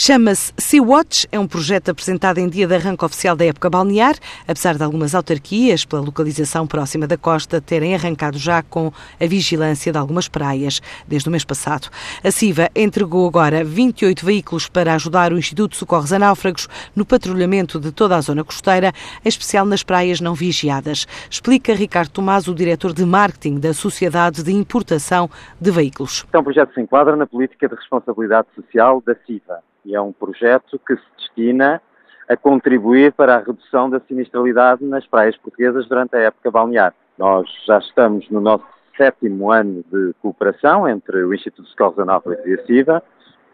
[0.00, 4.14] Chama-se Sea-Watch, é um projeto apresentado em dia de arranque oficial da época balnear,
[4.46, 9.90] apesar de algumas autarquias, pela localização próxima da costa, terem arrancado já com a vigilância
[9.90, 11.88] de algumas praias desde o mês passado.
[12.22, 17.04] A CIVA entregou agora 28 veículos para ajudar o Instituto de Socorros a Náufragos no
[17.04, 18.92] patrulhamento de toda a zona costeira,
[19.24, 21.08] em especial nas praias não vigiadas.
[21.28, 25.28] Explica Ricardo Tomás, o diretor de marketing da Sociedade de Importação
[25.60, 26.24] de Veículos.
[26.32, 29.58] É um projeto que se enquadra na política de responsabilidade social da CIVA
[29.88, 31.80] e é um projeto que se destina
[32.28, 36.94] a contribuir para a redução da sinistralidade nas praias portuguesas durante a época balnear.
[37.16, 38.66] Nós já estamos no nosso
[38.96, 43.02] sétimo ano de cooperação entre o Instituto de Socorros Anápolis e a CIVA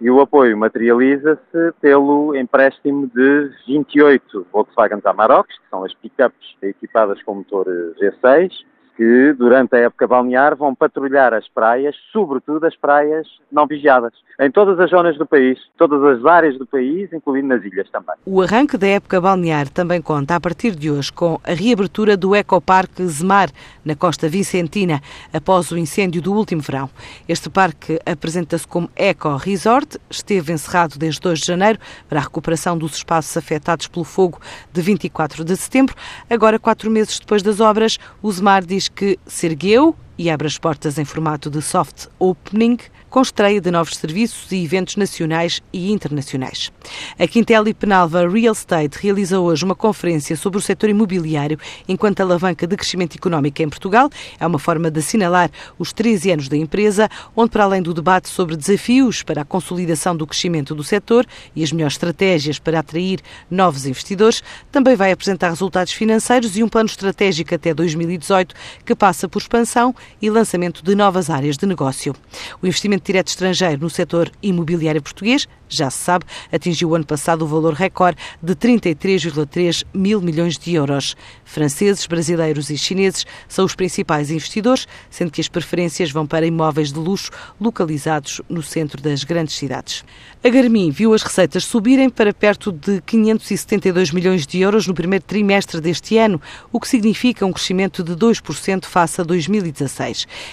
[0.00, 7.22] e o apoio materializa-se pelo empréstimo de 28 Volkswagen Amarok, que são as pickups equipadas
[7.22, 7.66] com motor
[7.98, 8.52] V6,
[8.98, 14.50] que durante a época balnear vão patrulhar as praias, sobretudo as praias não vigiadas, em
[14.50, 18.16] todas as zonas do país, todas as áreas do país, incluindo nas ilhas também.
[18.26, 22.34] O arranque da época balnear também conta, a partir de hoje, com a reabertura do
[22.34, 23.50] Ecoparque Zemar,
[23.84, 25.00] na costa vicentina,
[25.32, 26.90] após o incêndio do último verão.
[27.28, 32.76] Este parque apresenta-se como Eco Resort, esteve encerrado desde 2 de janeiro para a recuperação
[32.76, 34.40] dos espaços afetados pelo fogo
[34.72, 35.94] de 24 de setembro.
[36.28, 40.58] Agora, quatro meses depois das obras, o Zemar diz que se ergueu e abre as
[40.58, 45.90] portas em formato de soft opening com estreia de novos serviços e eventos nacionais e
[45.90, 46.70] internacionais.
[47.18, 51.58] A Quintel e Penalva Real Estate realiza hoje uma conferência sobre o setor imobiliário
[51.88, 54.10] enquanto alavanca de crescimento económico em Portugal.
[54.38, 58.28] É uma forma de assinalar os 13 anos da empresa, onde, para além do debate
[58.28, 63.20] sobre desafios para a consolidação do crescimento do setor e as melhores estratégias para atrair
[63.50, 69.28] novos investidores, também vai apresentar resultados financeiros e um plano estratégico até 2018 que passa
[69.28, 72.14] por expansão e lançamento de novas áreas de negócio.
[72.62, 77.42] O investimento direto estrangeiro no setor imobiliário português, já se sabe, atingiu o ano passado
[77.42, 81.16] o valor recorde de 33,3 mil milhões de euros.
[81.44, 86.92] Franceses, brasileiros e chineses são os principais investidores, sendo que as preferências vão para imóveis
[86.92, 90.04] de luxo localizados no centro das grandes cidades.
[90.42, 95.24] A Garmin viu as receitas subirem para perto de 572 milhões de euros no primeiro
[95.24, 96.40] trimestre deste ano,
[96.72, 99.97] o que significa um crescimento de 2% face a 2016.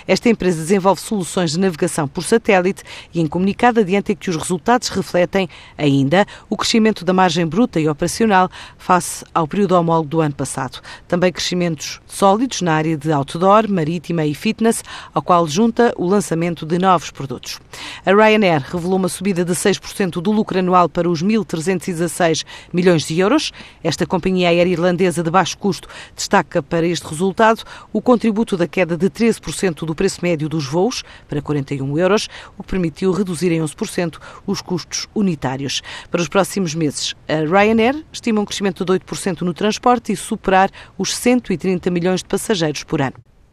[0.07, 2.83] Esta empresa desenvolve soluções de navegação por satélite
[3.13, 7.87] e, em comunicado, adianta que os resultados refletem ainda o crescimento da margem bruta e
[7.87, 10.81] operacional face ao período homólogo do ano passado.
[11.07, 14.83] Também crescimentos sólidos na área de outdoor, marítima e fitness,
[15.13, 17.59] ao qual junta o lançamento de novos produtos.
[18.05, 23.19] A Ryanair revelou uma subida de 6% do lucro anual para os 1.316 milhões de
[23.19, 23.51] euros.
[23.83, 28.97] Esta companhia aérea irlandesa de baixo custo destaca para este resultado o contributo da queda
[28.97, 29.09] de
[29.39, 34.17] 13% do preço médio dos voos para 41 euros o que permitiu reduzir em 11%
[34.45, 35.81] os custos unitários.
[36.09, 40.69] Para os próximos meses, a Ryanair estima um crescimento de 8% no transporte e superar
[40.97, 43.34] os 130 milhões de passageiros por ano.